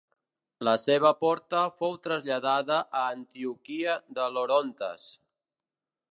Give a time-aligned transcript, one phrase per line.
[0.67, 5.05] La seva porta fou traslladada a Antioquia de l'Orontes.